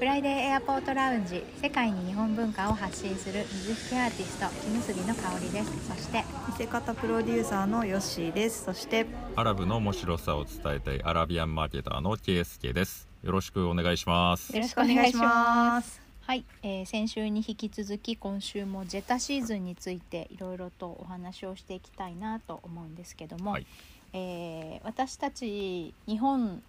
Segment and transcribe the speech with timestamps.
[0.00, 5.88] フライデーエアポートラウンジ世界に日本文化を発信する水引アーティスト木結びの香りです。
[5.88, 8.64] そして見せ方プロデューサーのヨッシーです。
[8.64, 9.04] そして
[9.36, 13.10] アラブの面白さを伝えたいアラビアンマーケターのケイスケです。
[13.22, 14.56] よろしくお願いします。
[14.56, 16.00] よろしくお願いします。
[16.22, 23.66] はい、えー、先週に引き続き今週もジェタシーズンについていろいろとお話をしていきたいなと思うんですけども、はい。
[24.14, 26.62] えー私たち日本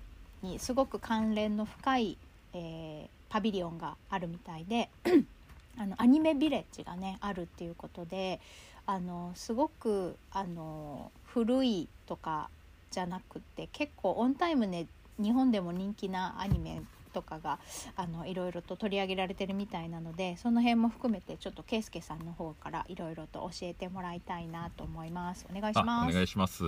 [0.44, 2.18] にすごく関連の深い、
[2.54, 4.90] えーパビリオンがあるみたいで
[5.80, 8.42] あのアニメビレッジがねあるっていうことで
[8.86, 12.50] あのすごくあの古いとか
[12.92, 14.86] じゃなくて結構オンタイムで
[15.18, 16.82] 日本でも人気なアニメ
[17.14, 17.60] とかが
[17.96, 25.46] あのいろいろと取り上げられてるみたいなのでその辺も含めてちょっと圭介さんの方からいろいろと教えてもらいたいなと思います。
[25.50, 26.10] お願いします。
[26.10, 26.64] お願いします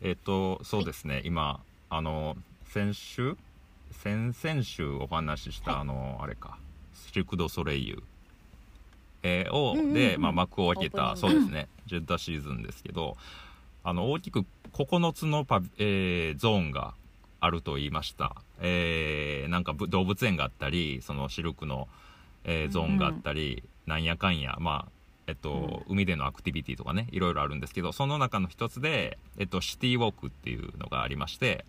[0.00, 3.36] えっ、とそうですね、今あの先週
[4.02, 5.80] 先々週お話しした、はい。
[5.82, 6.58] あのあれか
[6.94, 8.02] シルク・ド・ソレイユ、
[9.22, 9.94] えーを、うんうんうん。
[9.94, 11.68] で、まあ、幕を開けたそうですね。
[11.86, 13.16] ジェッタシーズンですけど。
[13.86, 16.94] あの大きく9つのパビ、えーゾーンが
[17.40, 21.86] あると言いました、えーなんかぶ動物園があったりそのシルクの、
[22.44, 24.90] えーゾーンがあったり、なんやかんやまあ
[25.26, 31.66] えっと、海でのアクティビティとかねいろいろあるんですけどその中の一つで、えっと、シティウォークっていうのがありまして、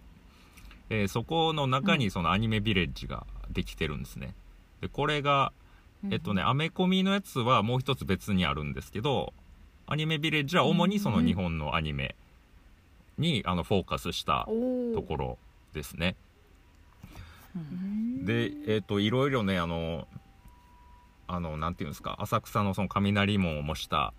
[0.89, 4.33] えーそこの中にそのアニメビレッジができてるんですね。
[4.81, 5.51] でこれが
[6.11, 9.33] えっとねアメコミのやつはもう一つ別にあるんですけど
[9.87, 12.15] アニメビレッジは主にその日本のアニメ
[13.17, 15.37] にあのフォーカスしたおところ
[15.73, 16.15] ですね。
[17.55, 20.07] ろでえっ、といろいろねあの
[21.27, 24.13] あのなんていうんですか浅草のその雷門を模した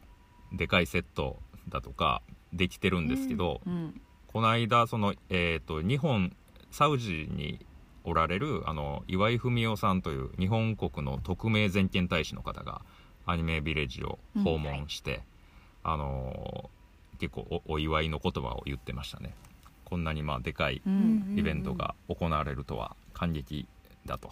[0.53, 1.37] でかいセット
[1.69, 2.23] だとか
[2.53, 4.01] できてるんですけど、うん。
[4.29, 6.35] この間そのえっ、と日本
[6.71, 7.65] サウジに
[8.05, 12.81] おられるあの岩井文夫さんという日本国の特命全権大使の方が
[13.27, 15.23] アニメビレッジを訪問して、
[15.83, 16.71] あの
[17.19, 19.35] 結構おお祝いの言葉を言ってましたね。
[19.85, 23.67] こんなにまあでかいうんイベントが行われるとは感激
[24.05, 24.31] だと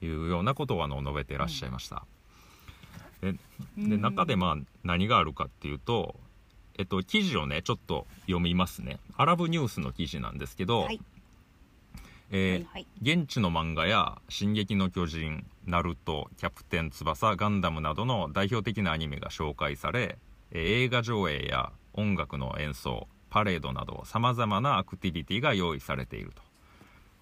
[0.00, 2.04] いうようなことをあの述べてらっしゃいました。
[3.20, 3.34] で
[3.76, 6.14] で中でまあ何があるかっていうと、
[6.78, 9.00] えっと、記事をねちょっと読みますね。
[9.16, 11.00] アラブニュースの記事なんですけど、はい
[12.30, 20.18] えーはい現地の漫画や「進撃の巨人」「ナルト」「キャプテン翼」「ガンダム」などの代表的なアニメが紹介され、
[20.50, 26.42] えー映画上映や音楽の演奏パレードなどさまざまなアクティビティが用意されていると。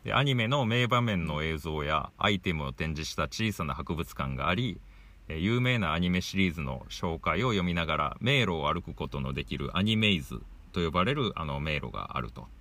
[0.04, 4.80] でアニメの名場面の映像やアイテムを展示した小さな博物館があり
[5.28, 10.42] えー有名なアニメシリーズの紹介を読みながら迷路を歩くことのできるアニメイズ
[10.72, 12.42] と呼ばれるあの迷路があると。
[12.42, 12.55] で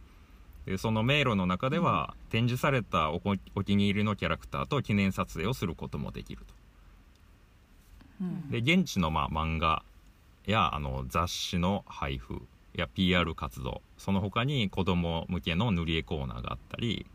[0.78, 6.42] その迷路の中では、展示されたおこお気に入りのキャラクターと記念撮影をすることもできる
[8.22, 8.42] うん。
[8.44, 9.84] とで現地のまあ漫画
[10.46, 12.42] やあの雑誌の配布
[12.74, 17.06] や PR 活動その他に子供向けの塗り絵コーナーがあったり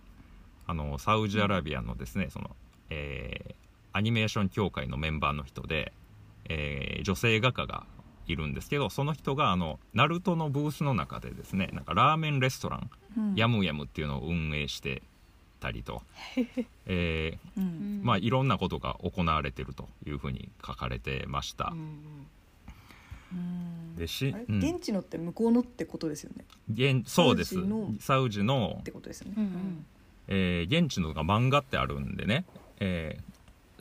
[0.66, 2.50] あのサウジアラビアのですねその、
[2.90, 3.54] えー
[3.92, 5.92] アニメーション協会のメンバーの人で、
[6.48, 7.86] えー女性画家が
[8.26, 13.34] いるんですけどその人があのナルトのブースの中でですねなんかラーメンレストランうん。
[13.34, 15.02] ヤムヤムっていうのを運営して
[15.58, 16.02] たりと、
[16.86, 18.00] えーうん。
[18.04, 21.72] まあ、いろんなことが行われてるというふうに書かれてました。
[21.72, 22.26] うん
[23.96, 24.58] でしうん。
[24.58, 26.44] 現地のって向こうのってことですよね？
[26.72, 27.54] 現そうです。
[27.54, 27.94] サウジの？
[28.00, 28.76] サウジの。
[28.80, 29.34] っ、てことですよね。
[29.36, 29.86] うんうん。
[30.28, 32.44] えー現地のが漫画ってあるんでね、
[32.78, 33.30] えー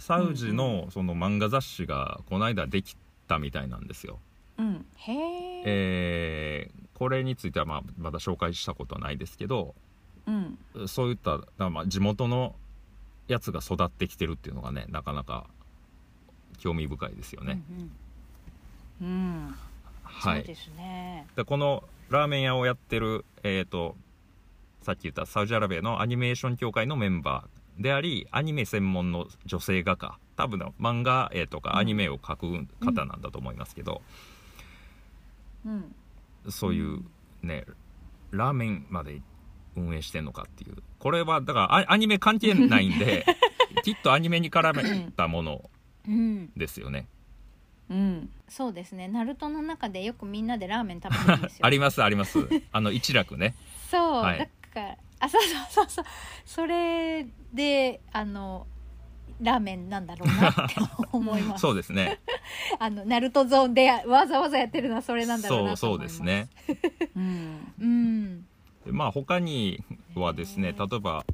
[0.02, 2.96] サウジのその漫画雑誌がこの間でき
[3.28, 4.20] たみたいなんですよ。
[4.59, 4.86] うん。
[4.97, 9.74] へええーこれについてはまあまだ紹介したことはないですけど
[10.28, 10.59] うん。
[10.86, 12.56] そういったまあ地元の
[13.30, 15.48] やつが育ってきてるっていうのがねなかなか
[16.58, 17.62] 興味深いですよね。
[19.02, 19.48] うんうん。
[19.48, 19.56] うん。
[20.03, 20.40] はい。
[20.40, 21.25] そうですね。
[21.38, 23.96] でこのラーメン屋をやってる、えー、と
[24.81, 30.18] さっき言ったサウジアラビアのアニメーション協会のメンバーでありアニメ専門の女性画家。
[30.36, 34.01] 多分ね漫画絵とかアニメを描く方なんだと思いますけど、
[34.34, 34.38] うん
[36.50, 37.04] そういう
[37.42, 37.66] ね
[38.32, 39.22] ラーメンまで
[39.76, 40.78] 運営してんのかっていう。
[41.00, 43.26] これはだからアアニメ関係ないんで
[43.84, 45.70] きっとアニメに絡めたもの
[46.08, 46.52] うん。
[46.56, 47.08] ですよね。
[47.90, 48.30] うん。
[48.48, 49.08] そうですね。
[49.08, 51.60] ナルトの中でよくみんなでラーメン食べてるんですよ。
[51.66, 52.40] ありますあります。
[52.72, 53.56] あの一楽ね。
[53.90, 54.40] そう、はい。
[54.40, 56.06] だからあそうそうそうそう。
[56.46, 58.68] それであの
[59.41, 60.75] ラーメンなんだろうなって
[61.12, 61.62] 思います。
[61.62, 62.19] そうですね。
[62.80, 66.50] あのナルトゾーンでわざわざやってるのはそれなんだろうなとそうそうですね。
[67.15, 67.74] うん。
[67.80, 68.41] うん。
[68.86, 69.83] でまあ他に
[70.15, 71.25] はですね例えば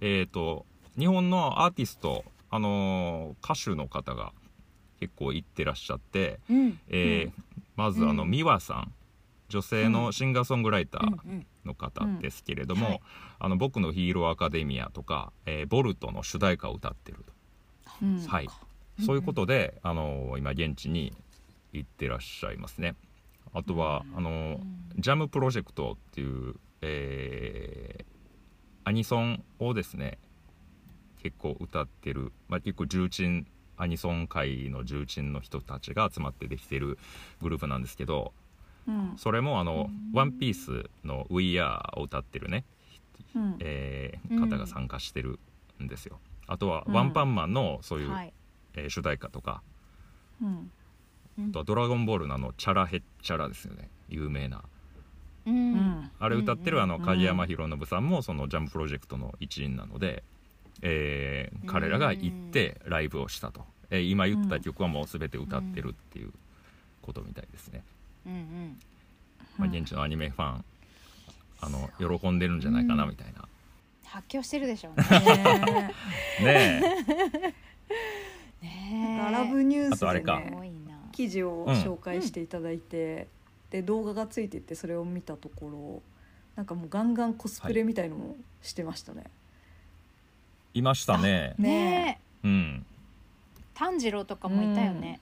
[0.00, 0.66] えっ、と
[0.98, 4.32] 日本のアーティスト、あのー歌手の方が
[5.00, 6.80] 結構行ってらっしゃって、うん。
[6.88, 7.42] えー
[7.76, 8.30] まずあのうん。
[8.30, 8.92] 美和さん
[9.48, 13.00] 女性のシンガーソングライターうんの方ですけれども、
[13.38, 17.32] あの僕のヒーローアカデミアとか、えーボルトの主題歌を歌ってると、うん
[18.28, 18.50] はい、うん
[19.06, 21.14] そういうことで、あのー今現地に
[21.72, 22.94] 行ってらっしゃいますね。
[23.54, 24.60] あとは、あのー
[24.98, 28.04] ジャムプロジェクトっていう、えー
[28.84, 30.18] アニソンをですね
[31.22, 33.46] 結構歌ってる、まあ、結構重鎮
[33.76, 36.98] アニソン界の重鎮の人たちが集まってできてる
[37.40, 38.32] グループなんですけど
[38.88, 39.14] うん。
[39.16, 42.64] それもあの「ワンピースの「We Are」を歌ってるね、
[43.36, 43.56] うん。
[43.60, 44.50] えーうん。
[44.50, 45.38] 方が参加してる
[45.80, 46.94] んですよあとはうん。
[46.94, 48.32] ワンパンマンのそういう、はい。
[48.74, 49.62] えー主題歌とか。
[50.42, 50.70] うん。
[51.38, 53.88] あとは「ドラゴンボール」のあの「チャラヘッチャラ」ですよね。
[54.08, 54.62] 有名な。
[55.46, 55.72] うん。
[55.72, 56.10] うん。
[56.18, 57.02] あれ歌ってるあのうん。
[57.02, 60.22] 影山博信さんもそのジャムプロジェクトの一員なので、
[60.82, 66.32] えー彼らが行ってライブをしたと、えー今言った曲はもう全て歌ってるっていう
[67.00, 67.82] ことみたいですね、
[68.26, 68.32] うん。
[68.32, 68.78] うん。
[69.58, 70.64] まあ、現地のアニメファン
[71.60, 73.46] あの喜んでるんじゃないかなみたいな、
[74.12, 75.06] 発狂してるでしょうね。
[75.24, 75.94] ね
[76.44, 77.54] ね
[78.60, 78.66] え。
[78.66, 80.54] ねアラブニュースでね
[81.12, 83.26] 記事をうん紹介していただいて、
[83.70, 86.02] で動画がついててそれを見たところ
[86.56, 89.24] なんかもうガンガンコスプレみたいのもしてましたね、
[90.74, 91.54] いましたね。
[91.56, 92.46] ねえ。
[92.46, 92.86] うん。
[93.72, 95.20] 炭治郎とかもいたよね。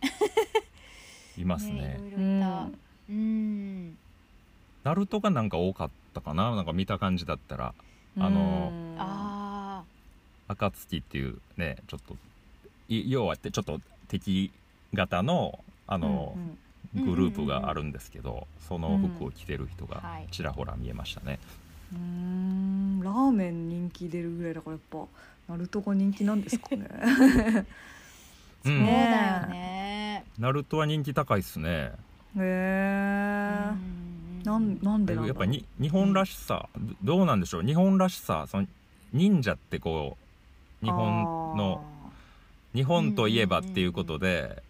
[1.39, 1.75] いますね。
[1.75, 2.69] ねいろいろいた。
[3.09, 3.97] うん。
[4.83, 6.57] ナルトがなんか多かったかな？
[6.57, 7.73] なんか見た感じだったら。
[7.85, 8.97] うんあのうん。
[8.99, 9.85] あ
[10.49, 12.17] 暁っていうねちょっと
[12.89, 14.51] い要はちょっと敵
[14.95, 16.59] 型のあの、うん
[16.93, 20.27] グループがあるんですけど、その服を着てる人がはい。
[20.33, 21.39] ちらほら見えましたね、
[21.93, 23.01] うーん。
[23.01, 25.07] ラーメン人気出るぐらいだからやっぱ
[25.53, 26.89] ナルトが人気なんですかね。
[26.91, 27.07] あ
[28.65, 30.25] そううんだよね。
[30.37, 31.69] ナルトは人気高いっすね。
[31.69, 31.93] へ
[32.39, 34.10] えうん
[34.45, 36.69] なんなんでやっぱに日本らしさ、
[37.03, 37.63] どどうなんでしょう。
[37.63, 38.67] 日本らしさその
[39.13, 40.17] 忍者ってこ
[40.83, 41.25] う日本
[41.57, 41.85] の
[42.75, 44.63] 日本といえばっていうことで、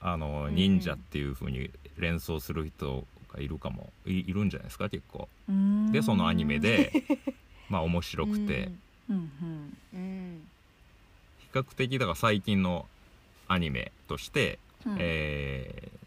[0.00, 3.90] あのうん忍者っていう風に連想する人がいるかも。
[4.06, 5.28] いいるんじゃないですか結構。
[5.92, 6.92] でそのアニメで
[7.68, 8.70] まあ面白くて、
[9.08, 9.30] うん。
[9.94, 10.48] うん。
[11.40, 12.86] 比較的だから最近の
[13.46, 14.96] アニメとして、うん。
[14.98, 15.98] えー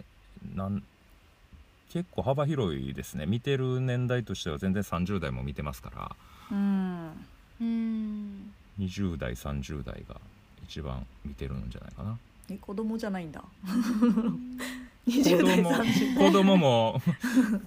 [0.55, 0.83] なん
[1.91, 3.25] 結構幅広いですね。
[3.25, 6.15] 見てる年代としては全然30代も見てますから。
[6.49, 7.27] うん。
[7.59, 8.53] うん。
[8.79, 10.15] 20代30代が
[10.63, 12.17] 一番見てるんじゃないかな。
[12.49, 13.43] え子供じゃないんだ。
[15.05, 17.01] 子20代供30子供も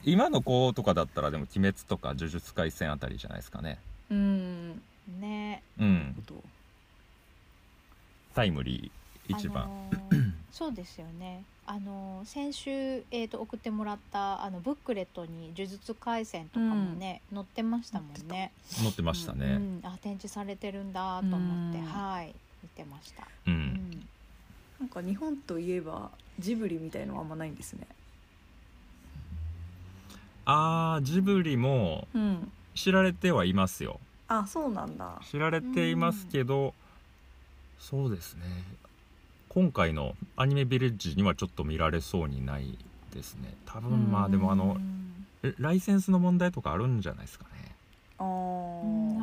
[0.05, 3.79] 今の子とかだったらでも「鬼滅」とか「呪術廻戦」あたりじゃないですかね。
[4.09, 4.83] うん。
[5.21, 5.63] ね。
[5.79, 6.17] うん。
[8.35, 12.71] タイムリー一番、あのーそうですよねあのー先週、
[13.11, 21.85] えー、と送ってもらったあのブックレットに「呪術廻戦」とかもね、載ってましたもんね、載ってましたうねん、あ展示されてるんだと思って、うん。
[21.87, 22.35] はい。
[22.63, 23.57] 見てました、う、うん。
[23.57, 24.09] ん
[24.81, 27.87] なんか日本といえばジブリみたいのはあんまないんですね。
[30.47, 32.53] あージブリもうん。
[32.75, 34.01] 知られてはいますよ。
[34.27, 35.21] あそうなんだ。
[35.31, 36.75] 知られていますけど、
[37.79, 38.43] そうですね
[39.55, 42.77] 今回のアニメビレッジにはちょっと見られそうにない
[43.13, 43.55] ですね。
[43.67, 44.77] 多分まあでもあの
[45.59, 47.51] ライセンスの問題とかあるんじゃないですかね。
[48.19, 48.25] あ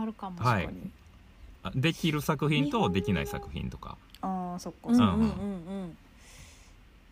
[0.02, 0.76] あるかもしはいれない、
[1.64, 3.98] あできる作品とできない作品とか。
[4.22, 4.90] あーそっか。
[4.90, 5.18] うんうんうん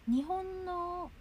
[0.07, 0.13] うん。
[0.13, 1.11] 日本の、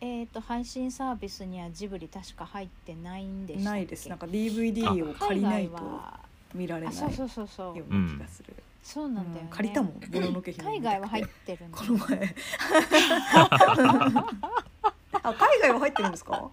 [0.00, 3.78] えー、と配信サービスにはジブリ確か入ってないんでしたっけ？
[3.78, 4.08] ないです。
[4.08, 6.00] なんか DVD を借りないと
[6.54, 7.78] 見られないあそうそうそうそう。
[7.78, 12.34] ような気がする、そうなんだよね、うん借りたもんもののけ姫海外は入ってるこの前。
[15.22, 16.50] あ海外は入ってるんですか？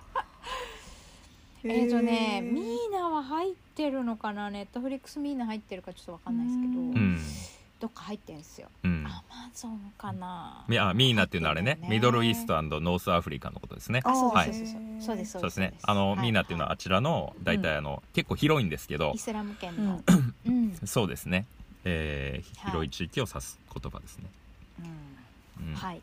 [1.64, 4.50] えっ、とねミーナは入ってるのかな？
[4.50, 6.88] ネットフリックスミーナ入ってるかちょっとわかんないですけど、うん。
[6.88, 7.20] うん
[7.78, 8.70] どっか入ってんすよ。
[8.84, 9.06] うん。
[9.06, 10.64] アマゾンかな？
[10.68, 11.78] みあミーナっていうのはあれね。
[11.82, 14.00] ねミドルイーストノースアフリカのことですね。
[14.06, 14.46] あそうはい。
[14.46, 15.32] そうそうそうそうです。
[15.34, 15.74] そうですね。
[15.84, 19.12] あの、はいミーナっていうのはあちらの大体あの、結構広いんですけど。
[19.14, 20.88] イスラム圏の、う んうん。
[20.88, 21.46] そうですね、
[21.86, 24.26] えーはい広い地域を指す言葉ですね、
[24.80, 24.82] う
[25.72, 25.74] ん。
[25.74, 26.02] はい。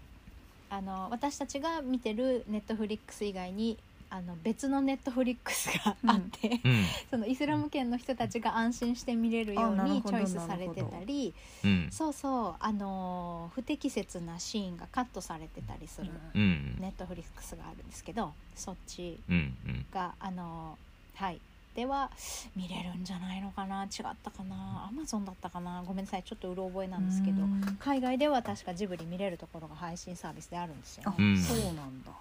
[0.70, 6.84] あの私たちが見てるネットフリックス以外にあの別のネットフリックスがあって、うん。
[7.10, 11.34] そのイスラム圏の人たちが安心して見れるようにチョイスされてたり
[11.64, 11.88] うん。
[11.90, 16.76] そうそうあの不適切なシーンがカットされてたりするうん。
[16.78, 19.36] ネットフリックスがあるんですけどそっちうん
[19.66, 19.86] うん。
[19.90, 20.78] があの
[21.14, 21.40] はい
[21.74, 22.10] では
[22.54, 23.84] 見れるんじゃないのかな？
[23.84, 24.88] 違ったかな？
[24.88, 25.82] アマゾンだったかな？
[25.86, 27.76] ごめんなさいちょっとうろ覚えなんですけどうん。
[27.80, 31.04] 海外では確かジブリ見れるところが配信サービスであるんですよ。
[31.06, 31.16] あ、ね。
[31.18, 32.12] うんそうなんだ。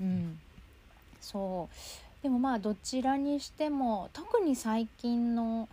[0.00, 0.38] うん、
[1.20, 2.22] そう。
[2.22, 5.68] でもまあどちらにしても特に最近の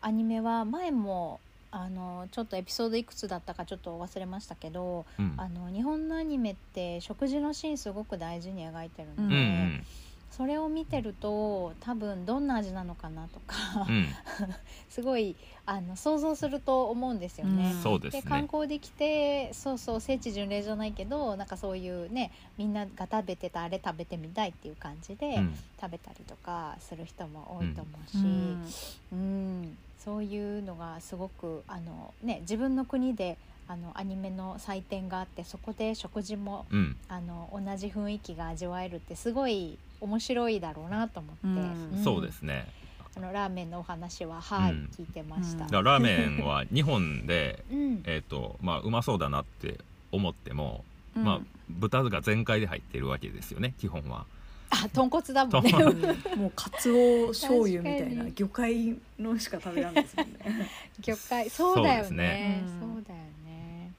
[0.00, 5.34] アニメは前もあのちょっとエピソードいくつだったかちょっと忘れましたけどうん。
[5.36, 9.84] あの日本のアニメって食事のシーンすごく大事に描いてるので、うんうん
[10.32, 14.06] それを見てると多分どんな味なのかなとか、うん。
[14.88, 15.36] すごい
[15.66, 17.72] あの想像すると思うんですよね。
[17.72, 17.82] うん。
[17.82, 18.22] そうですね。
[18.22, 25.54] 観光できてそうそう聖地巡礼じゃないけどなんかそういうねみんなが食べてたあれ食べてみたいっていう感じでうん。
[25.80, 28.16] 食べたりとかする人も多いと思うし、
[29.12, 29.18] うん。
[29.18, 29.22] う
[29.64, 29.78] ん。
[29.98, 36.96] そういうのがすごくあの、ね、自分の国であのアニメの祭典があってそこで食事もうん。
[37.08, 42.00] あの同じ雰囲気が味わえるってすごい面白いだろうなと思って、うん。
[42.00, 42.04] ん。
[42.04, 42.66] そうですね。
[43.14, 44.90] あのラーメンのお話ははい、うん。
[44.96, 45.66] 聞いてました。
[45.82, 48.02] ラーメンは日本で うん。
[48.04, 49.78] えっとまあうまそうだなって
[50.10, 50.84] 思っても、
[51.16, 51.24] うん。
[51.24, 54.26] まあ豚が全開で入ってるわけですよね基本は。
[54.70, 55.70] あ豚骨だもんね。
[56.34, 60.38] もうカツオ醤油みたいな魚介のしか食べられないですもんね。
[61.00, 62.80] 魚介そうだよそうねですね。
[62.80, 63.41] そうだよね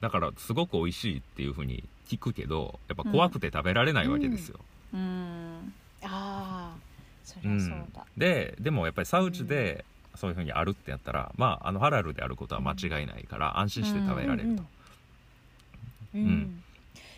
[0.04, 4.60] だからすごく美味しいっていうふうに聞くけどやっぱ怖くて食べられないわけですよ、
[4.92, 5.72] うん。
[6.02, 6.76] ああ
[7.24, 14.62] そりゃそうだ、ででもやっぱりサウジでそういうふうにあるってやったらまああのハラルであることは間違いないから安心して食べられると、
[16.14, 16.62] うんうん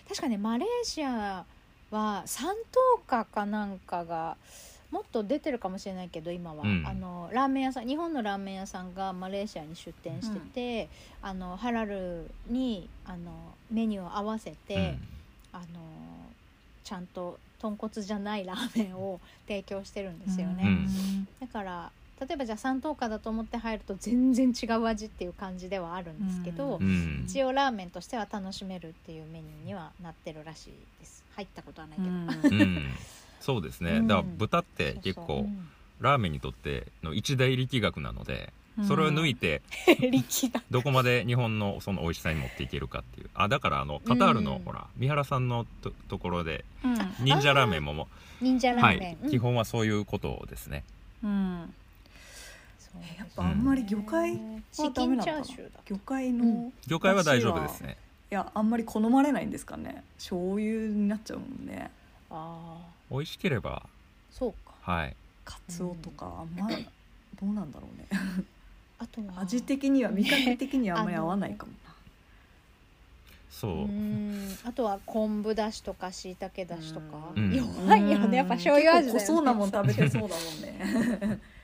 [0.09, 1.45] 確かねマレーシア
[1.91, 4.37] は三等価かなんかが
[4.97, 6.87] もっと出てるかもしれないけど今は、うん。
[6.87, 10.89] あのラーメン屋さん日本のラーメン屋さんがマレーシアに出店してて、
[11.21, 13.31] あのハラルにあの
[13.71, 14.97] メニューを合わせて、
[15.53, 15.65] あの
[16.83, 21.29] ちゃんと豚骨じゃないラーメンを提供してるんですよね、うん。
[21.41, 27.25] だから例えばじゃあ三等価だと思って入ると全然違う味っていう感じではあるんですけど、うんうん。
[27.27, 31.23] 一応ラーメンとしては楽しめるっていうメニューにはなってるらしいです。
[31.35, 32.95] 入ったことはないけど、うん
[33.41, 34.07] そうですね、うん。
[34.07, 35.43] だから豚って結そう構う。
[35.45, 38.53] んラーメンにとっての一大力学なので
[38.87, 39.63] それを抜いて
[40.71, 43.31] どこまで日本のその美味しさに持っていけるかっていう。
[43.35, 46.97] あだからあのカタールの、うんほら三原さんのとところでうん。
[47.25, 48.09] 忍者ラーメンもも
[48.43, 49.31] 忍者ラはーメン、い、うん。
[49.31, 50.85] 基本はそういうことですね。
[51.25, 51.75] うん。
[53.17, 54.39] やっぱあんまり魚介
[54.71, 55.43] チはダキンメなのかな？
[55.45, 56.69] チャーシューだ魚介の、うん。
[56.69, 57.97] い魚介は大丈夫ですね。
[58.29, 60.05] やあんまり好まれないんですかね。
[60.19, 61.91] 醤油になっちゃうもんね。
[62.31, 63.83] ああ美味しければ
[64.31, 64.75] そうか。
[64.83, 65.17] はい。
[65.45, 66.77] カツオとかあんまど
[67.43, 68.07] うなんだろうね。
[68.99, 71.73] あとは味的には味覚的にはあんまり合わないかも
[73.51, 73.71] そう。
[73.71, 74.59] う、ん。
[74.65, 77.55] あとは昆布だしとかしいたけだしとか、うん。
[77.55, 78.37] 弱いよね。
[78.37, 79.27] やっぱ醤油味だよね。
[79.27, 81.41] そうなもん食べてそうだもんね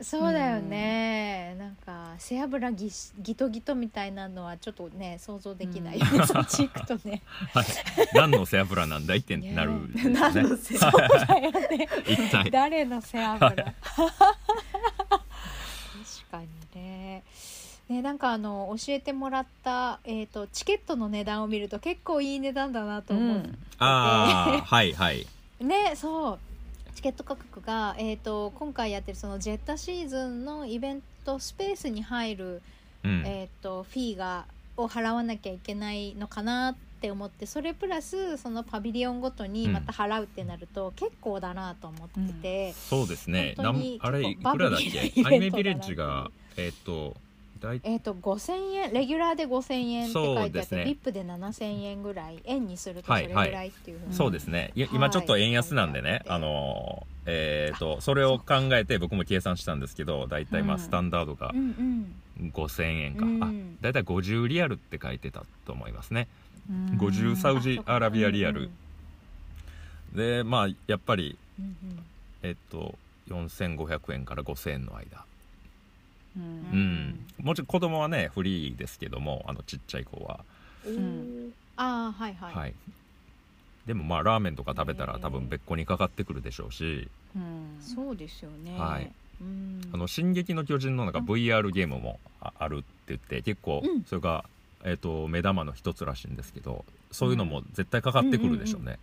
[0.00, 5.98] そうだよね、なんか背脂ぎしギトギトみたいなのはちょっとね想像できない。
[5.98, 6.26] よね、うん。
[6.26, 7.22] そっち行くとね。
[7.54, 7.64] はい、
[8.12, 10.04] 何の背脂なんだいってなるね。
[10.12, 10.78] 何のせい。
[10.78, 11.88] そうだよね。
[12.06, 12.50] 一体。
[12.50, 13.40] 誰の背脂？
[13.40, 13.56] 確
[16.30, 17.22] かにね。
[17.88, 23.48] ねなんかあの教えてもらった、えー、とチケットの値段を見ると結構いい値段だなと思って、
[23.78, 25.26] ああはいはい。
[25.58, 26.38] ねそう
[26.96, 32.62] チケット価格が、えー、と今回やってるそのジェッタシーズンのイベントスペースに入る、
[33.04, 34.46] うん、えー、とフィーが
[34.78, 43.54] を払わなきゃいけないのかなって思ってそれプラスそのパビリオンごとにまた払うってなると結構だなと思ってて、そうですね。
[43.58, 45.12] あれいくらだっけ？
[45.24, 47.14] アニメビレッジがえっ、と
[47.66, 53.28] 大えー、と5000円レギュラーで5000円って書いてあって、ね VIP で7000円ぐらい円にするとそはい。
[53.28, 54.72] れぐらいっていうふうに、そうですね。
[54.74, 56.22] 今ちょっと円安なんでね、はい。
[56.28, 60.80] あのーえっ、とそれを考えて僕も計算したんですけど大体まあうん。
[60.80, 62.50] スタンダードがうんうん。
[62.52, 63.42] 5000円か、うん。
[63.42, 66.28] あ大体50リアルって書いてたと思いますね。
[66.70, 66.98] うん。
[66.98, 68.62] 50サウジアラビアリアル。
[68.62, 68.70] うん
[70.14, 71.98] でまあやっぱりうんうん。
[72.42, 72.94] えっ、と
[73.28, 75.24] 4500円から5000円の間
[76.36, 76.42] うう
[76.76, 76.78] ん。
[76.78, 80.40] ん、もちろん子供はねフリーですけどもあのちっちゃい子は。
[80.86, 81.52] うん。
[81.76, 82.74] ああはいはい、はい、
[83.86, 87.08] でもまあラーメンとか食べたら多分別個にかかってくるでしょうし。
[87.34, 87.78] うん。
[87.80, 88.78] そうですよね。
[88.78, 89.10] はい。
[89.40, 91.26] うん「あの進撃の巨人」のなんかうん。
[91.26, 94.04] VR ゲームもああるって言って結構うん。
[94.04, 94.44] それが、
[94.84, 98.98] えー、と目玉の一つらしいんですけどそういうのも絶対かかってくるでしょうね、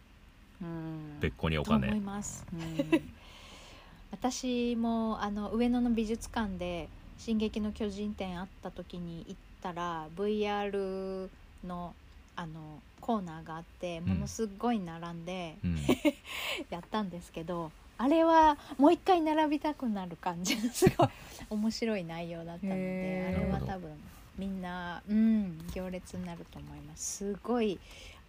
[0.62, 2.46] うん別個におと思い金ます。
[2.54, 3.02] うん。
[4.12, 11.30] 私もあの上野の美術館で「進撃の巨人」展あった時に行ったら VR
[11.66, 11.94] の
[12.36, 14.06] あのコーナーがあってん。
[14.06, 15.78] ものすごい並んでうん。
[16.70, 21.08] やったんですけど、あれはもう一回並びたくなる感じのすごい
[21.50, 23.92] 面白い内容だったのであれは多分
[24.38, 27.18] みんな、うん、行列になると思います。
[27.18, 27.80] すごい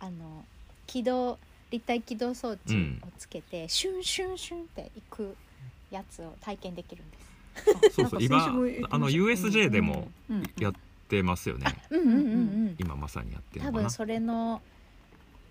[0.01, 0.45] あの
[0.87, 1.39] 起動
[1.71, 5.37] 立体起動装置をつけて、シュンシュンシュンっていく
[5.91, 7.34] やつを体験できるんです。
[7.93, 8.45] そうそう今
[8.91, 10.09] あの USJ でも
[10.59, 10.73] やっ
[11.09, 12.21] てますよね、うんうんうんう
[12.71, 12.77] ん。
[12.79, 13.83] 今まさにやってるの多かな。
[13.85, 14.61] 分それの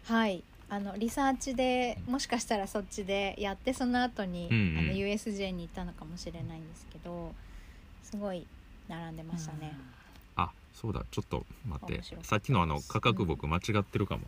[0.06, 0.44] はい。
[0.70, 4.80] あのリサーチでもしかしたらそっちでやってその後に、うんうん。
[4.80, 7.32] あの USJ に行ったのかもしれないんですけど
[8.04, 8.48] すごい
[8.88, 9.78] 並んでましたね、
[10.36, 11.06] あそうだ。
[11.10, 12.02] ちょっと待って。
[12.24, 14.24] さっきのあの価格僕間違ってるかも、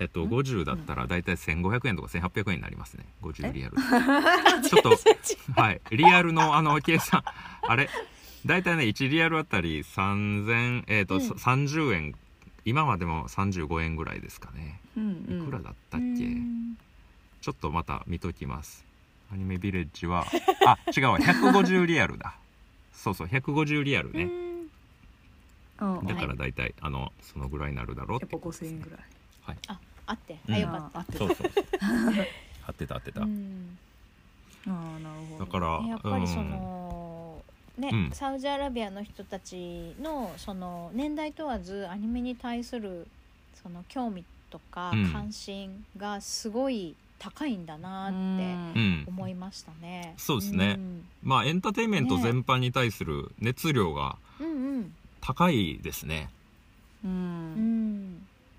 [0.00, 0.28] えっとん。
[0.28, 3.04] 50だったら大体1500円とか1800円になりますね。
[3.22, 3.52] 50え？
[3.52, 3.76] リアル。
[4.68, 4.90] ちょっと
[5.60, 5.80] はい。
[5.90, 7.22] リアルのあの計算。
[7.68, 7.88] あれ？
[8.46, 11.20] 大体ね1リアルあたり3000えっ、と、うん。
[11.20, 12.14] 30円。
[12.64, 14.80] 今までも35円ぐらいですかね。
[14.96, 16.76] いくらだったっけ、うん。
[17.40, 18.84] ちょっとまた見ときます。
[19.32, 20.26] アニメビレッジは
[20.66, 21.18] あ違うわ。
[21.18, 22.34] 150リアルだ。
[22.92, 25.98] そうそう150リアルね、うん。
[25.98, 29.00] うんだから大体あのそのぐらいになるだろうっやっぱてこと5000円ぐらい。
[29.68, 29.78] あ
[30.14, 30.54] ってうん。
[30.54, 30.98] あよかった。
[30.98, 31.50] あ、合ってそうそう。
[32.66, 33.78] 合ってた合ってた、うん。
[34.66, 35.44] あーなるほど。
[35.44, 37.42] だからねやっぱりその、
[37.78, 38.10] ね、うん。
[38.12, 43.06] サウジアラビアの人たちのその年代問わずアニメに対する
[43.62, 45.12] その興味とかうん。
[45.12, 48.16] 関心がすごい高いんだなって
[48.78, 49.04] うん。
[49.06, 50.14] 思いましたね。
[50.16, 50.74] そうですね。
[50.74, 51.04] ん。
[51.22, 54.16] まあエンターテインメント全般に対する熱量が
[55.20, 56.28] 高いですね。
[57.04, 57.89] ううんん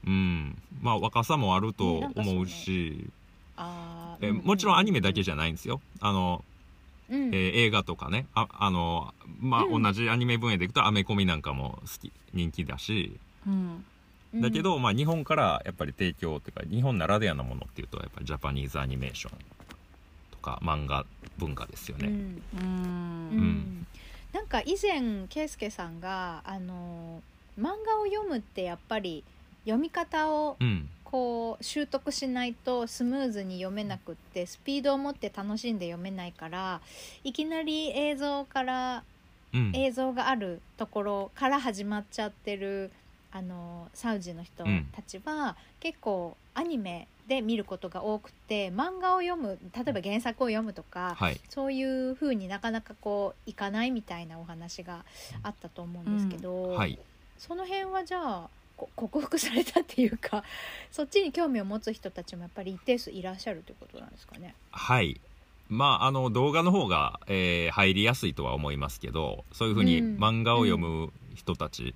[0.06, 0.62] うん。
[0.82, 3.08] まあ若さもあるねと思うし、
[3.58, 5.82] あーえもちろんアニメだけじじゃないんですよ。
[6.00, 7.28] あの、ゃ、うん。
[7.34, 8.26] えー映画とかね。
[8.34, 13.18] ああのまあ、うん同じアニメ分野でいくとアメコミなんかも好き人気だし。
[13.46, 13.86] うん。
[14.34, 19.38] だけど、まあ日本からやっぱり提供っていうか日本ならではのものっていうとやっぱりジャパニーズアニメーション
[20.32, 21.06] とか漫画
[21.38, 22.42] 文化ですよね、うん。
[22.54, 23.38] ううん。
[23.40, 23.88] ん
[24.32, 27.22] なんか以前圭介さんがあの
[27.60, 29.26] 漫画を読むってやっぱり
[29.64, 30.90] 読み方をうん。
[31.04, 36.80] こう習得しないとスムーズに読めなくってスピードを持って楽しんで読めないから
[37.26, 39.04] いきなり映像から
[39.54, 39.72] うん。
[39.76, 42.92] 映像があるところから始まっちゃってる
[43.34, 51.40] あのサウジの人たちは、結構アニメで見ることが多くて漫画を読む例えば原作を読むとか、はい。
[51.50, 55.04] そういう風になかなかこういかないみたいなお話が
[55.44, 56.98] あったと思うんですけど、はい。
[57.38, 58.50] その辺はじゃあこ
[58.96, 60.44] 克服されたっていうか
[60.92, 64.56] そっちに興味を持つ人たちもやっぱり一定数いらっしゃるということなんですかね。
[64.72, 65.20] はい。
[65.70, 70.18] まああの動画の方が、えー入りやすいとは思いますけどそういうふうにうん。
[70.18, 71.96] 漫画を読む人たち、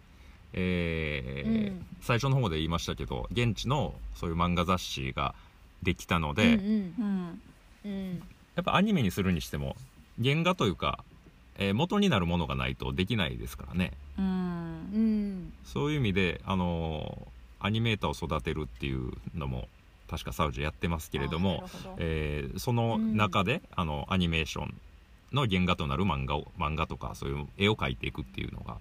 [0.53, 1.85] えーうん。
[2.01, 5.35] 最初の方で言いましたけど現地のそういう漫画雑誌が
[5.83, 6.59] できたのうで、ん。
[6.59, 7.41] うん。
[7.85, 8.23] うん。
[8.55, 9.75] やっぱアニメにするにしても
[10.23, 11.03] 原画というか、
[11.57, 13.85] えー元になるものがないとできないですからね。
[13.85, 14.04] うんうん
[15.63, 19.67] そういう意味で、あのーアニメーターを育てるっていうのも
[20.07, 21.63] 確かサウジやってますけれどあも
[21.97, 24.75] えーその中で、あのアニメーション
[25.33, 28.77] の原画となる漫画を漫画とかそういう絵を描いていくっていうのが、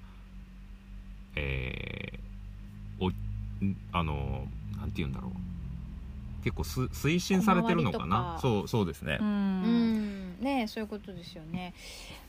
[1.36, 4.46] えーおんあの
[4.78, 5.30] なんて言うんだろう。
[6.44, 8.38] 結構す推進されてるのかな。
[8.42, 9.16] そうそうですね。
[9.18, 9.83] う、うんん
[10.44, 11.74] ねそういうことですよね。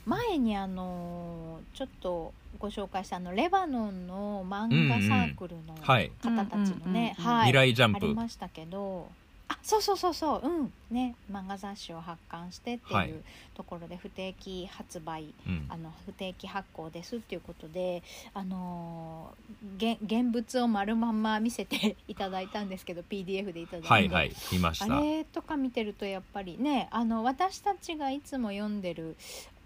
[0.06, 6.10] 前にあのちょっとご紹介したあのレバノンの漫画サークルのはい。
[6.22, 9.08] 方たちのね、うんうん未来ジャンありプましたけど
[9.48, 10.72] あそうそうそうそううん。
[10.90, 13.10] ね漫画雑誌を発刊してってはい。
[13.10, 13.22] いう
[13.54, 15.66] ところで不定期発売、うん。
[15.68, 18.02] あの不定期発行ですっていうことで
[18.34, 24.96] あのー現現物を丸まんま見せていただいたんですけど PDF でいただいて、はいはい見ました。
[24.96, 29.16] あれとか見てるとやっぱりねあの私たちがいつも読んでる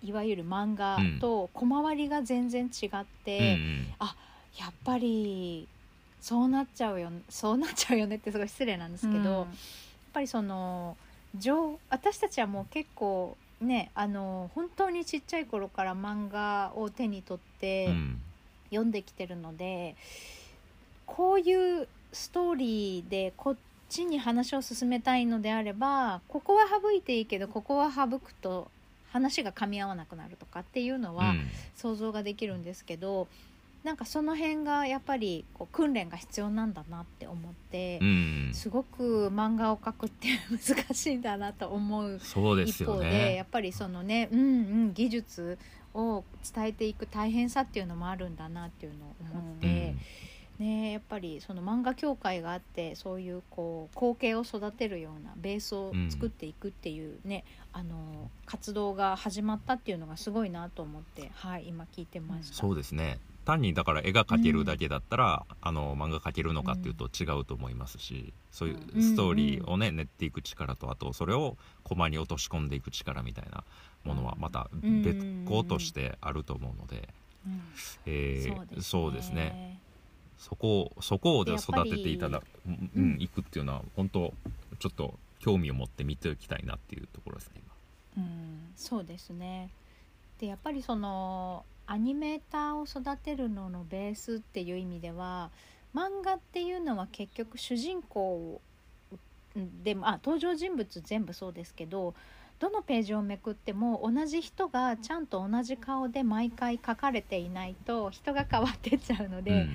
[0.03, 3.87] いわゆる漫画と小回りが全然違って、うんうん。
[4.59, 5.69] やっぱり
[6.21, 9.47] そうなっちゃうよそうなっちゃうよねってすごい失礼なんですけど、やっ
[10.13, 10.97] ぱりその
[11.39, 18.21] 情私たちはもう結構ねあの本当にちっちゃい頃から漫画を手に取ってうん。
[18.71, 19.97] 読んできてるので、
[21.05, 23.57] こういうストーリーでこっ
[23.89, 28.71] ちに話を進めたいのであればここは省いていいけどここは省くと
[29.11, 31.49] 話が噛み合わなくなるとかっていうのは、うん。
[31.77, 33.27] 想像ができるんですけど
[33.83, 38.51] なんかその辺がやっぱりこう訓練が必要なんだなって思ってう、ん。
[38.53, 44.43] すごく漫画を描くって難しいんだなと思うそうですよ一方でやねっぱりそのね、うんう
[44.89, 45.59] ん、技術
[45.95, 49.97] を伝えていく大変さっていうのもあるんだなっていうのを思って、ね
[50.59, 62.57] ねやっぱりその漫画協会があってそういうこう後継を育てるようなベースを作っていくっていうね、あの活動が始まったっていうのがすごいなと思ってはい今聞いてました。
[62.57, 73.65] そうですね単にだから絵が描けるだけだったら、あの漫画描けるのかっていうと違うと思いますし、そういうストーリーをね、練っていく力とあとそれをコマに落とし込んでいく力みたいな
[74.05, 77.09] ものはまた別個としてあると思うので、
[77.47, 77.63] うん。
[78.07, 79.35] えーそうですね。
[79.35, 79.81] ね。
[80.39, 83.17] そこをそこをでで育てていただうん、うん。
[83.21, 84.33] いくっていうのは本当
[84.79, 87.61] ちょっと興味を持って見ておきたいなっていうところですね
[88.17, 89.71] うん、そうですね。
[90.41, 95.51] でやっぱりそのアニメーターを育てるののベースっていう意味では
[95.93, 98.61] 漫画っていうのは結局主人公
[99.83, 102.15] でもあ登場人物全部そうですけど
[102.61, 109.71] どのページをめくっても同じ人がちゃんと同じ顔で毎回描かれていないと人が変わってっちゃうので、うん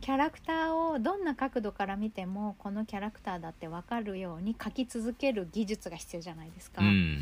[0.00, 6.80] キャラクターをどんな角度から見てもこのキャラクターだって分かるように描き続ける技術が必要じゃないですか。
[6.80, 7.18] うん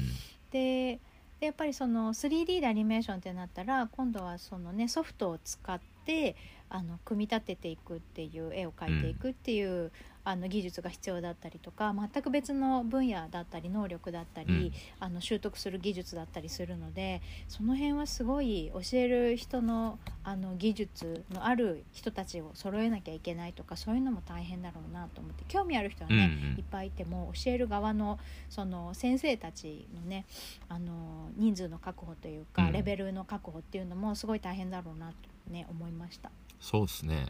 [0.52, 1.00] で
[1.40, 6.36] でやっぱりその 3D でアニメーションってなったら今度はそのねソフトを使って
[6.68, 9.90] あの組み立てていくっていう絵を描いていくっていう、
[10.28, 14.72] あの技術が必要だったりとか全く別の分野だったり能力だったり、うん。
[15.00, 26.58] あの習得する技術だったりするのでその辺はすごい教える人のあの技術のある人たちを揃えなきゃいけないとかそういうのも大変だろうなと思って興味ある人はね、うんうん。
[26.58, 28.18] いっぱいいても教える側の
[28.50, 30.26] その先生たちのね
[30.68, 32.72] あの人数の確保というか、うん。
[32.72, 35.14] レベルの確保っていうのもすごい大変だろうなと
[35.50, 36.30] ね思いました。
[36.60, 37.26] そうですね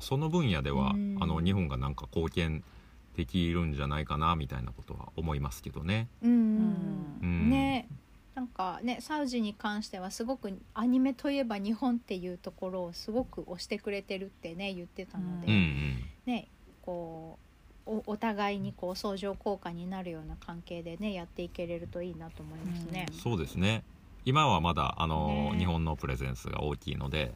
[0.00, 1.18] その分野では、うん。
[1.20, 2.64] あの日本がなんか貢献
[3.16, 6.08] できるんじゃないかなみたいなことは思いますけどね。
[6.22, 7.18] うん。
[7.22, 7.50] うん。
[7.50, 7.88] ね。
[8.34, 16.04] なんかねサウジに関してはすごくアニメといえば日本っていうところをすごく推してくれてるってね言ってたので、うんうん。
[16.24, 16.48] ね
[16.80, 17.38] こ
[17.86, 23.06] うおお互いにこう相乗効果になるような関係でねやっていけれるといいなと思いますね。
[23.22, 23.82] そうですね。
[24.24, 25.58] 今はまだあの、ね。
[25.58, 27.32] 日本のプレゼンスが大きいので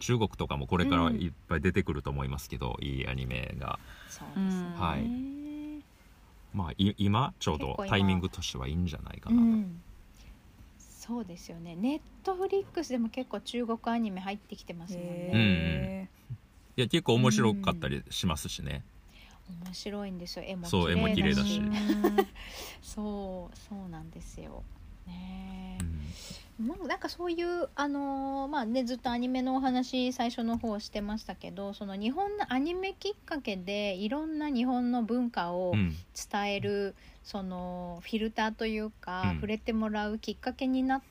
[0.00, 3.78] 中国とかもこれからいっぱい出てくると思いますけど、いいアニメが。
[4.08, 4.74] そうですね。
[4.76, 5.30] はい。
[6.52, 9.80] まあい今ちょうどタイミングとしてはいいんじゃないかなと、うん、
[10.78, 11.76] そうですよね。
[11.76, 15.10] ネットフリックスでも結構中国アニメ入ってきてますもんね。
[15.32, 16.08] へ
[16.76, 18.82] いや結構面白かったりしますしね、
[19.64, 20.44] 面白いんですよ。
[20.46, 21.60] 絵もそう絵も綺麗だし。
[22.82, 24.62] そうそうなんですよ。
[25.06, 25.78] ね。
[26.58, 35.96] うまあなんかそういうあのーまあねずっとアニメのお話最初の方してましたけど、その日本のアニメきっかけでいろんな日本の文化をうん。
[36.30, 39.34] 伝える、そのフィルターというか、うん。
[39.36, 41.02] 触れてもらうきっかけになっ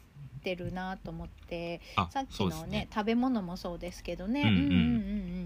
[0.44, 2.88] てるなと思って、あさっきのねね。
[2.94, 4.44] 食べ物もそうですけどね。
[4.44, 4.50] うん。
[4.50, 4.76] うんうんうんう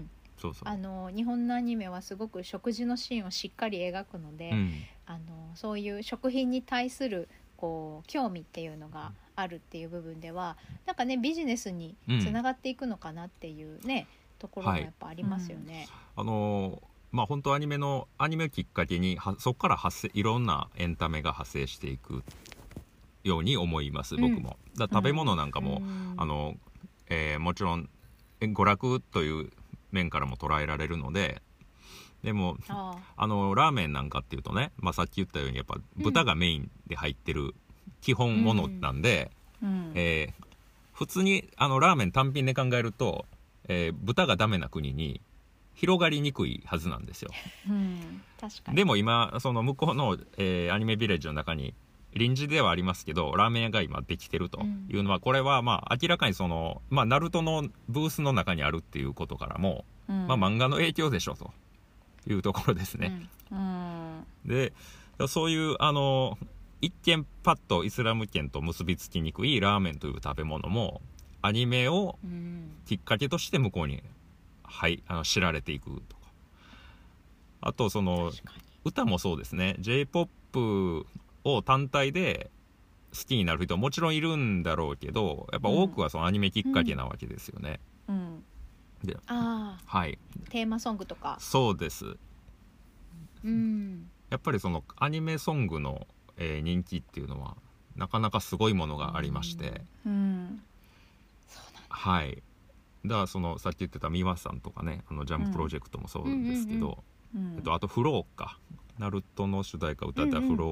[0.00, 0.10] ん。
[0.36, 0.68] そうそう。
[0.68, 4.82] あの日本のアニメはすごく食事のシーンをしっかり描くので、うん。
[5.06, 7.28] あのそういう食品に対する
[7.64, 14.06] こう興味っていうのがあるっていう部分ではなんかねビジネスにつながっていくのかなっていうね、
[14.38, 15.88] ところもやっぱありますよね。
[16.14, 22.22] あのーまあ本当アニメのアニメをきっかけにはそこから発生いろんなエンタメが派生していく
[23.22, 26.14] ように思います僕も、だから食べ物なんかも、うん。
[26.18, 26.56] あの、
[27.08, 27.88] えーもちろん
[28.40, 29.50] え娯楽という
[29.90, 31.40] 面からも捉えられるので
[32.24, 33.26] でもああ。
[33.26, 37.54] のラーメンなんかっていうとね、まあ、さっき言ったようにやっぱ豚がメインで入ってる
[38.00, 39.30] 基本ものなんで、
[39.62, 39.92] うん。
[39.94, 40.44] えー
[40.94, 43.26] 普通にあのラーメン単品で考えると、
[43.68, 45.20] えー豚がダメな国に
[45.74, 47.30] 広がりにくいはずなんですよ。
[47.68, 48.22] うん。
[48.40, 48.76] 確かに。
[48.76, 51.74] でも今その向こうの、えーアニメビレッジの中に
[52.14, 60.28] 臨時ではありますけどラーメン屋が今できてるというのは、これはまあ明らかにその、まあ、ナルトのブースの中にあるっていうことからも、うん。
[60.28, 61.50] まあ、漫画の影響でしょと
[62.28, 64.26] いうところですね、うん。
[64.44, 64.72] で
[65.28, 66.38] そういうあの
[66.80, 71.00] 一見パッとイスラム圏と結びつきにくいラーメンという食べ物も
[71.42, 72.30] アニメをうん。
[72.30, 74.02] うんきっかけとして向こうに、
[74.62, 76.22] はい、あの知られていくとか。
[77.62, 78.30] あとその
[78.84, 79.76] 歌もそうですね。
[79.78, 81.06] J p o p
[81.44, 82.50] を単体で
[83.14, 88.44] 好きになる人ももちろんいるんだろうけどやっぱ多くはそのアニメきっかけなわけですよね、うん
[89.26, 90.18] あはい。
[90.46, 91.36] あテーマソングとか。
[91.40, 92.16] そうです。
[93.44, 94.10] うん。
[94.30, 97.56] やっぱりそのアニメソングの、えー人気っていうのは
[97.96, 100.62] なかなかすごいものがありまして、うん。
[101.48, 102.42] そうなんはい。
[103.04, 108.58] だからそのさっき言ってた美輪さんとかねあのジャンププロジェクトもそうですけど、うんうんえっと、あと「フローか」
[108.98, 110.68] ナルトの主題歌歌った「フロー」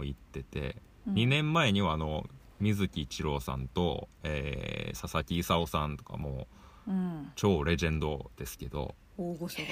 [0.00, 1.14] を言ってて、うん。
[1.14, 2.24] 2年前にはあの
[2.60, 6.48] 水木一郎さんと、えー佐々木功さんとかも
[6.88, 7.32] うん。
[7.36, 9.62] 超レジェンドですけど、大御所。
[9.62, 9.68] だ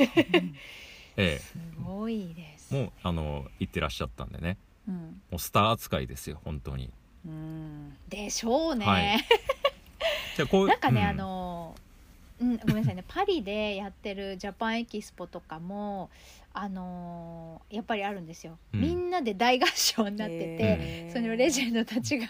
[1.16, 1.38] え。
[1.38, 2.77] すごいです。
[2.77, 4.57] え、もうあの行ってらっしゃったんでね。
[4.87, 4.94] うん。
[5.31, 6.90] もうスター扱いですよ本当に。
[7.27, 7.97] うん。
[8.09, 9.18] でしょうね、はい。
[10.37, 11.07] じゃあこうなんかね、うん。
[11.09, 11.75] あの
[12.40, 13.05] うん、ごめんなさいね。
[13.09, 16.09] パリでやってるジャパンエキスポとかも
[16.55, 18.81] あのやっぱりあるんですよ、うん。
[18.81, 22.29] みんなで大合唱になってて、そのレジェンドたちが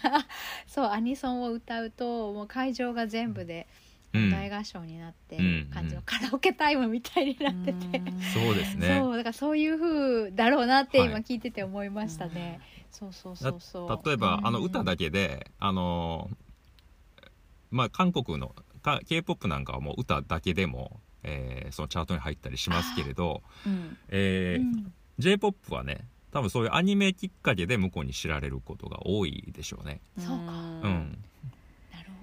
[0.67, 8.99] そうアニソンを歌うともう会場が全部でうん大合唱になってうん感じのカラオケタイムみたいになってて、 そうですね。
[9.01, 11.23] そうだからそういう風だろうなって今はい。
[11.23, 14.07] 聞いてて思いましたね、そうそうそうそう。
[14.07, 16.31] 例えば、あの歌けだけであの
[17.71, 23.97] まあ韓国のか k p o p なんかはもう歌だけでも、えーそのチャートに入ったりしますけれど、うん。
[24.09, 30.01] えー j p o p はね多分そういうアニメきっかけで向こうに知られることが多いでしょうね。
[30.19, 30.53] そうか。
[30.83, 31.25] うん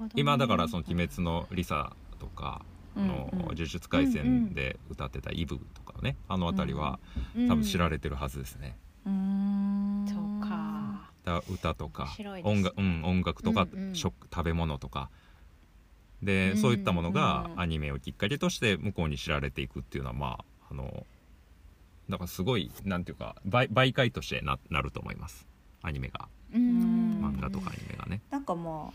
[0.04, 0.10] ね。
[0.16, 2.64] 今だからその「鬼滅のリサ」とか、
[2.96, 7.00] あの呪術廻戦で歌ってた「イブ」とかねあの辺りは
[7.36, 8.78] うん多分知られてるはずですね。
[9.06, 10.06] うん。
[10.08, 11.12] そうか。
[11.24, 12.08] だ歌とか
[12.44, 13.96] 音楽,、うん、音楽とか、うんうん。
[13.96, 15.10] 食食べ物とか。
[16.22, 21.06] で、うんそういったものがうんアニメをきっかけとして向こうに知られていくっていうのはまああの
[22.10, 25.48] だからすごいなんていうか媒媒介としてななると思います。
[25.82, 26.28] アニメが。
[26.54, 27.22] うん。
[27.22, 28.22] 漫画とかアニメがね。
[28.30, 28.94] なんかまあ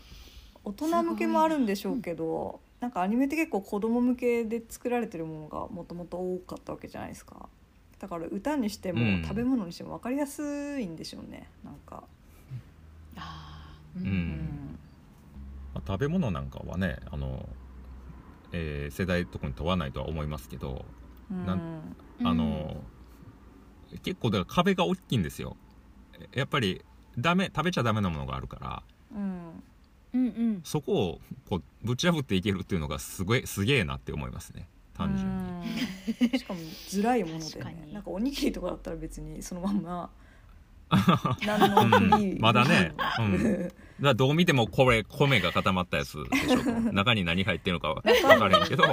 [0.63, 7.49] 大人向けもあるんでしょうけど、なんかアニメって結構子供向けで作られてるものがもともと多かったわけじゃないですか。
[7.99, 9.23] だから歌にしても、うん。
[9.23, 11.49] 食べ物にしても分かりやすいんでしょうね。
[11.63, 12.03] なんか、
[13.15, 14.79] あーううん
[15.73, 17.47] まあ食べ物なんかはねあの、
[18.51, 20.85] えー世代とかに問わないとは思いますけど
[21.29, 22.27] なんうん。
[22.27, 22.75] あの、
[24.03, 25.57] 結構だから壁が大きいんですよ。
[26.33, 26.83] やっぱり
[27.17, 28.83] ダメ食べちゃダメなものがあるから。
[29.15, 29.63] うん
[30.13, 30.61] うんうん。
[30.63, 34.67] そこをこうぶち破っていけるっていうのがすごいすげえなって思いますね。
[34.93, 36.31] 単純に。
[36.33, 37.89] にしかもずらいものでね。
[37.93, 40.09] なんかおにぎりとかだったら別にそのまんま。
[40.91, 42.37] うん。
[42.39, 42.93] まだね。
[43.19, 43.33] うん。
[43.33, 43.71] うん。
[44.01, 46.63] だどう見てもこれ米が固まったやつでしょ。
[46.63, 48.83] と中に何入ってるのかは分からへんけど。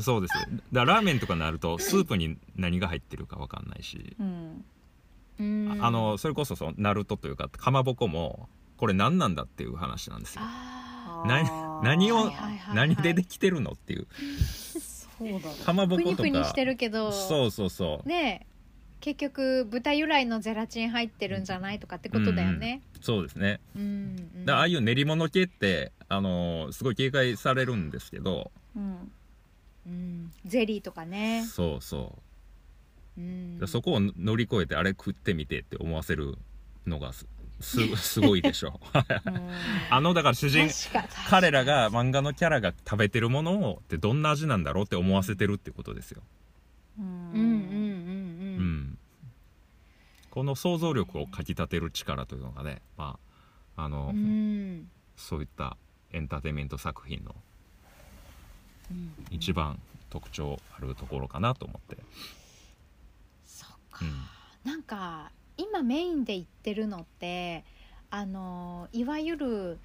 [0.00, 0.34] そうです。
[0.34, 4.64] だからラーメンとかになるとスープに何が入ってるか分かんないし、うん。
[5.40, 10.40] うんあのそれこそそのナルトというかかまぼこもこれ何なんだっていう話なんですよ。
[10.42, 11.84] あなあー。
[11.84, 14.06] 何をはいはいはいはい何でできてるのっていう。
[14.80, 16.22] そうだかまぼーふにことか。
[16.22, 17.12] ふにしてるけど。
[17.12, 18.08] そうそうそう。
[18.08, 18.46] ねえ。
[19.00, 22.82] 結局豚由来のゼラチン入ってるんじゃないとかってことだよね。
[23.00, 23.60] そうですね。
[23.76, 24.44] うんうん。
[24.44, 28.50] だああいう練り物系ってあのーすごい警戒されるんですけど。
[28.76, 29.12] うん。
[29.86, 30.32] うん。
[30.46, 31.44] ゼリーとかね。
[31.48, 32.18] そうそ
[33.16, 33.20] う。
[33.20, 33.58] うん。
[33.58, 36.36] でそこを乗り越えてあれ食ってみてって思わせる
[36.86, 37.12] のが
[37.60, 38.80] すすすごいでしょ。
[38.94, 39.50] うん。
[39.90, 40.68] あのだから主人
[41.28, 46.22] 彼らが漫画のキャラが食べてるものをってどんな味なんだろうって思わせてるってことですよ、
[46.98, 47.04] うん。
[47.04, 48.80] うんうんうんううん。
[48.92, 48.98] ん
[50.30, 53.18] この想像力をかきたてる力というのがね、ま
[53.76, 54.88] ああのうん。
[55.16, 55.76] そういった
[56.12, 57.34] エンターテインメント作品の
[58.90, 59.12] うん。
[59.30, 61.98] 一番特徴あるところかなと思って、
[63.44, 64.04] そっか。
[64.04, 64.70] うん。
[64.70, 67.64] なんか今メインで言ってるのって
[68.10, 69.78] あのいわゆる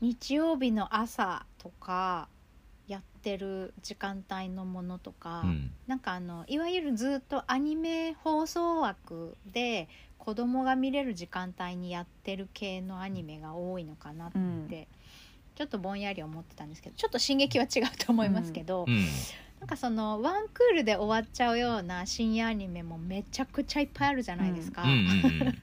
[0.00, 2.28] 日曜日の朝とか
[2.86, 5.70] やってる時間帯のものとか、うん。
[5.86, 14.68] なんかあのいわゆるずっとアニメ放送枠で子供が見れる時間帯にやってる系のアニメが多いのかなって、うん。
[15.54, 19.06] ちょっとぼんやり思ってたんですけどちょっと進撃は違うと思いますけど、うん
[19.64, 24.98] なんかそのワンクールで終わっちゃうような深夜アニメもめちゃくちゃいっぱいあるじゃないですか、うんうんう
[25.50, 25.58] ん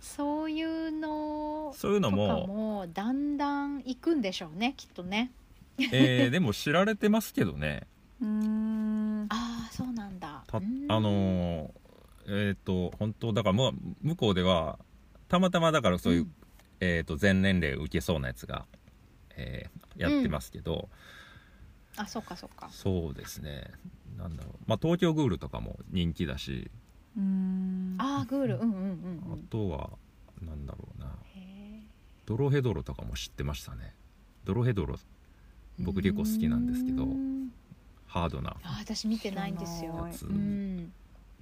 [0.00, 5.30] そういうのそういうのとかも、もだんだん行くんでしょうねきっとね。
[5.78, 7.82] えー でも知られてますけどね。
[8.22, 9.26] うん。
[9.28, 10.42] ああそうなんだ。
[10.46, 10.86] たうん。
[10.88, 14.78] あのーえっ、と本当だからもう向こうでは
[15.28, 16.32] たまたまだからそういう、うん。
[16.80, 18.64] えー、と全年齢受けそうなやつが、
[19.36, 20.88] えーやってますけど、
[21.96, 22.68] あそっかそっか。
[22.70, 23.70] そうですね。
[24.18, 24.54] なんだろう。
[24.66, 26.70] まあ東京グールとかも人気だし、
[27.16, 27.96] うん。
[27.98, 28.56] ああグール。
[28.56, 29.42] うんうんうんあうん。
[29.44, 29.90] とは
[30.42, 31.12] なんだろうな。
[31.34, 31.82] へ
[32.26, 33.94] ドロヘドロとかも知ってましたね。
[34.44, 34.98] ドロヘドロー
[35.78, 37.04] 僕結構好きなんですけど。
[37.04, 37.52] うん
[38.06, 40.06] ハードなあ私見てないんですよ。
[40.06, 40.24] やつ。
[40.26, 40.92] うん。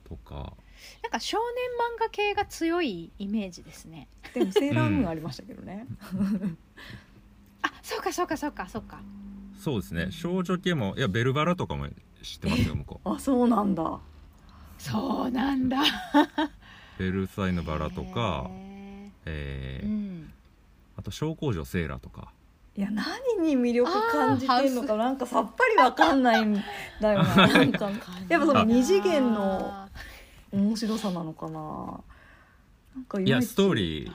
[0.08, 0.54] とか。
[1.02, 4.08] なんか少年漫画系が強いイメージですね。
[4.34, 5.86] でもセーラームーンありましたけどね、
[7.62, 9.00] あそうかそうかそうかそうか
[9.64, 10.08] そうですね。
[10.10, 11.86] 少女系もいやベルバラとかも
[12.22, 13.14] 知ってますよ向こう。
[13.14, 13.98] あそうなんだ。
[14.76, 15.78] そうなんだ。
[16.98, 18.50] ベルサイユのバラとか、へ
[19.24, 20.32] えーーうん。
[20.98, 22.28] あと小公女セーラとか。
[22.76, 23.06] いや何
[23.40, 26.60] に魅力感じてんのかなんかさっぱりわかんないん
[27.00, 27.90] だよな なんか。
[28.28, 29.88] やっぱその二次元の
[30.52, 32.00] 面白さなのかな。
[32.96, 34.12] なんかいやストーリー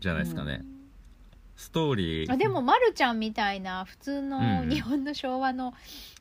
[0.00, 0.64] じゃないですかね、
[1.56, 2.32] ストーリー。
[2.32, 5.74] あでも、ま、るちゃんみたいな普通のうん日本の昭和の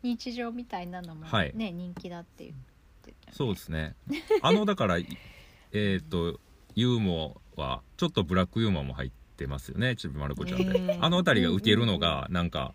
[0.04, 1.52] 日常みたいなのもね、はい。
[1.56, 2.56] 人気だって言っ
[3.04, 3.34] てたよね。
[3.34, 3.96] そうですね。
[4.42, 4.98] あのだから
[5.74, 6.40] えっと
[6.76, 10.98] ユーモアはちょっとブラックユーモアも入ってますよねちびまる子ちゃんで、へー。
[11.02, 12.74] あの辺りが受けるのがなんか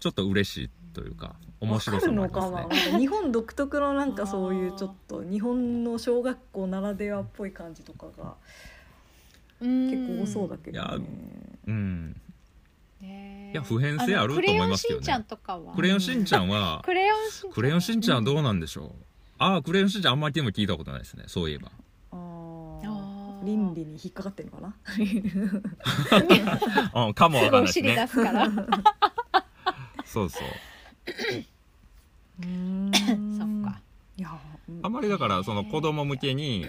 [0.00, 2.98] ちょっと嬉しいというか面白さもありますね。
[2.98, 8.30] 日本独特のなんかそういうちょっと日本の小学校ならではっぽい感じとかがうん
[9.60, 11.04] 結構多そうだけどいやね。
[11.66, 12.20] うん。
[13.00, 15.02] ねいや普遍性あると思いますけどね。
[15.02, 15.74] クレヨンしんちゃんとかは。
[15.74, 17.52] クレヨンしんちゃんは クレヨンしんちゃん。
[17.52, 18.92] クレヨンしんちゃんはどうなんでしょう、
[19.38, 21.70] ああクレヨンしんちゃんあんまりでも聞いたことないですねそういえば。
[22.12, 24.74] ああ倫理に引っかかってるのかな？
[27.06, 28.50] うんかもわかんないですお尻出ねすから。
[30.04, 30.42] そうそう。
[32.40, 33.80] そっか。
[34.16, 34.30] いや、
[34.82, 36.66] あまりだからその子供向けに、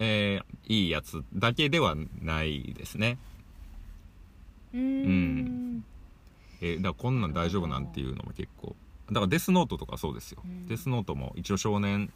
[0.00, 3.18] えーいいやつだけではないですね。
[4.72, 5.84] うーん。
[6.60, 8.74] えーだからこんなん大丈夫なんていうのも結構。
[9.08, 10.66] だからデスノートとかそうですよ、うん。
[10.68, 12.12] デスノートも一応少年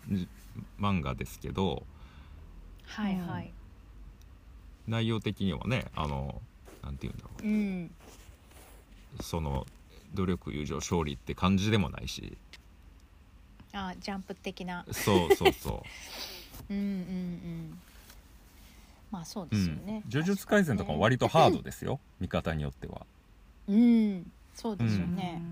[0.80, 1.82] 漫画ですけど
[2.86, 3.52] はいはい。
[4.86, 6.40] 内容的にはねあの
[6.82, 7.46] なんて言うんだろう。
[7.46, 7.90] ん。
[9.18, 9.66] うその
[10.14, 12.36] 努力友情勝利って感じでもないし。
[13.72, 14.86] あジャンプ的な。
[14.92, 15.82] そうそうそう
[16.72, 17.78] んうんうん。
[19.10, 22.00] まあそうう、うんですよね、呪術廻戦とかも割とハードですよ。
[22.20, 23.02] 見方によっては。
[23.68, 24.30] うん。
[24.54, 25.16] そうですようん。
[25.16, 25.42] ね、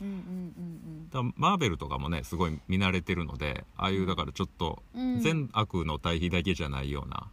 [0.00, 1.10] うん、うんうん。
[1.10, 5.14] だからマーベルとかもねすごい見慣れてるのでああいうだからちょっとうん。
[5.14, 7.26] うん善悪の対比だけじゃないような、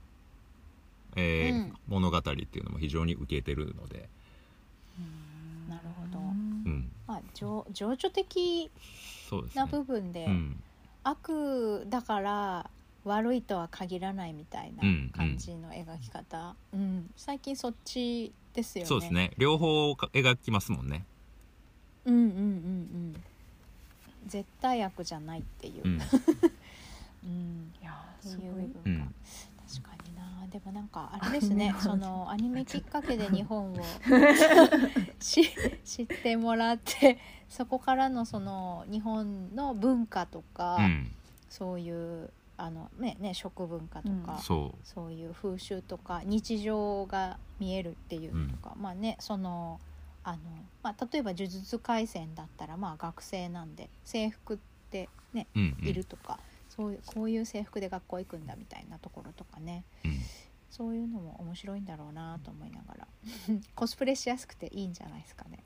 [1.16, 1.74] えーうん。
[1.88, 4.10] 物語っていうのも非常に受けてるので、
[5.70, 6.20] なるほど。
[6.20, 6.24] う
[6.70, 8.72] ん、まあ情情緒的。
[9.56, 10.64] な部分で、うん、
[11.04, 12.70] 悪だから
[13.06, 17.10] 悪いとは限らないみたいなうん感じの描き方、うん。
[17.16, 18.88] 最近そっちですよね。
[18.88, 19.32] そうですね。
[19.38, 21.06] 両方か描きますもんね。
[22.06, 23.24] うんうんうんうん。
[24.28, 26.02] 絶対悪じゃないっていう、うん、
[27.24, 27.74] うん。
[27.80, 29.16] いやっていうすごい部分が、うん
[29.68, 30.48] 確かにな。
[30.52, 31.76] でもなんかあれですね。
[31.82, 33.78] そのアニメきっかけで日本を
[35.20, 35.44] し
[35.84, 37.18] 知ってもらって
[37.50, 41.12] そこからのその日本の文化とか、うん、
[41.50, 49.80] そういうあの、ねね、食文化とか、そそういう風習とか日常が見えるっていうのとか、まあねその
[50.24, 50.40] あの、
[50.82, 54.58] まあ、例えば「呪術廻戦」だったらまあ学生なんで制服っ
[54.90, 55.88] てねう、うん、うん。
[55.88, 56.40] いるとか、
[56.70, 59.84] そういうこういう制服で学校行くんだみたいなところとかね。
[60.04, 60.20] うん。
[60.72, 63.08] そういうのも面白いんだろうなと思いながら。
[63.76, 65.64] コスプレしやすくていいんじゃないですかね。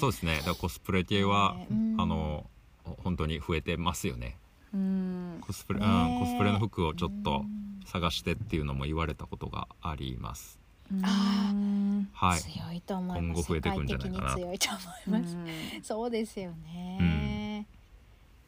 [0.00, 0.36] そうですね。
[0.36, 1.66] だからコスプレ系は、ね。
[1.70, 2.00] うん。
[2.00, 2.48] あの
[2.84, 4.38] 本当に増えてますよね。
[4.74, 5.38] うん。
[5.40, 10.58] コスプレ、ねうん、コスプレの服をちょっとうん探してっていうのも言われたことがあります。
[11.02, 11.52] あ
[12.12, 12.40] はい。
[12.40, 13.42] 強いと思い今ます。
[13.42, 14.34] 後増えていくんじゃないかな。
[14.34, 14.68] 強いと
[15.06, 15.36] 思います。
[15.82, 16.98] そうですよね、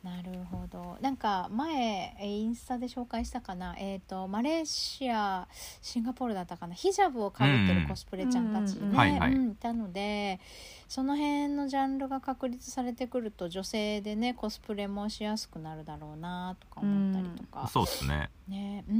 [0.05, 0.99] なるほど。
[1.01, 3.75] なんか前えインスタで紹介したかな？
[3.79, 5.49] えっ、とマレーシア
[5.81, 6.75] シンガポールだったかな？
[6.75, 10.41] ヒジャブをかぶってるコスプレちゃんたちうんね、はいたので
[10.89, 18.29] その辺のジャンルが確立されてくると女性でねコスプレもしやすくなるだろうなとか思ったりとか、そうですね。
[18.47, 18.85] ね。
[18.87, 18.97] うん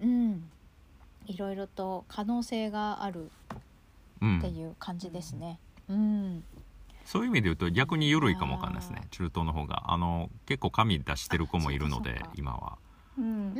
[0.00, 0.50] うん。
[1.26, 3.60] いろいろと可能性があるって
[4.22, 4.40] うん。
[4.56, 5.58] いう感じですね。
[5.88, 6.44] うん
[7.10, 9.06] そういう意味で言うと逆に緩いかもわかんないですねあ。
[9.10, 12.78] 中東の方があの結構紙出してる子もいるので今は
[13.18, 13.54] うんうん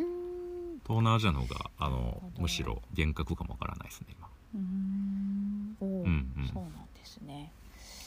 [0.87, 4.29] 東南アジアの方があのむしろ厳格かもわからないですね今。
[5.81, 7.53] おーうんうんそうなんですね。